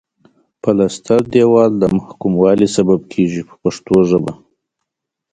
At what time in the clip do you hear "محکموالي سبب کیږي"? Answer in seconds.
1.97-3.41